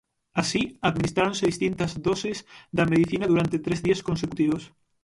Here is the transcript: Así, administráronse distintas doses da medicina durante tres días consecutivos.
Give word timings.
Así, 0.41 0.61
administráronse 0.89 1.49
distintas 1.51 1.91
doses 2.07 2.37
da 2.77 2.89
medicina 2.91 3.25
durante 3.31 3.63
tres 3.65 3.79
días 3.85 4.03
consecutivos. 4.07 4.63